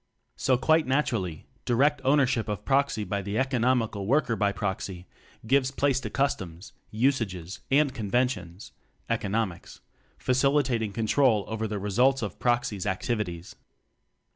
So 0.35 0.57
quite 0.57 0.87
na 0.87 1.03
turally, 1.03 1.43
direct 1.63 2.01
ownership 2.03 2.49
of 2.49 2.65
Proxy 2.65 3.03
by 3.03 3.21
the 3.21 3.37
economical 3.37 4.07
Worker 4.07 4.35
by 4.35 4.51
proxy 4.51 5.05
gives 5.45 5.69
place 5.69 5.99
to 5.99 6.09
customs, 6.09 6.73
usages, 6.89 7.59
and 7.69 7.93
conven 7.93 8.27
tions 8.27 8.71
(economics), 9.11 9.79
facilitating 10.17 10.91
control 10.91 11.45
over 11.47 11.67
the 11.67 11.77
results 11.77 12.23
of 12.23 12.39
Proxy's 12.39 12.87
activities. 12.87 13.55